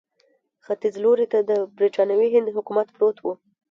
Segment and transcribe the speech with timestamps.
[0.65, 3.33] ختیځ لوري ته د برټانوي هند حکومت پروت وو.